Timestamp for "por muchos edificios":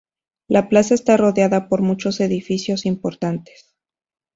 1.69-2.87